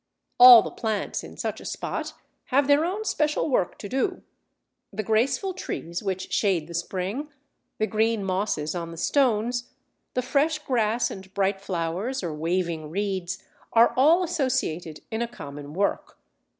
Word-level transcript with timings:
All 0.39 0.63
the 0.63 0.71
plants 0.71 1.23
in 1.23 1.37
such 1.37 1.61
a 1.61 1.63
spot 1.65 2.13
have 2.45 2.65
their 2.67 2.83
own 2.85 3.05
special 3.05 3.51
work 3.51 3.77
to 3.77 3.87
do: 3.87 4.23
the 4.91 5.03
graceful 5.03 5.53
trees 5.53 6.01
which 6.01 6.33
shade 6.33 6.65
the 6.65 6.73
spring, 6.73 7.29
the 7.77 7.85
green 7.85 8.23
mosses 8.23 8.73
on 8.73 8.89
the 8.89 8.97
stones, 8.97 9.69
the 10.15 10.23
fresh 10.23 10.57
grass 10.57 11.11
and 11.11 11.31
bright 11.35 11.61
flowers 11.61 12.23
or 12.23 12.33
waving 12.33 12.89
reeds, 12.89 13.43
are 13.73 13.93
all 13.95 14.23
associated 14.23 15.01
in 15.11 15.21
a 15.21 15.27
common 15.27 15.71
work. 15.71 16.17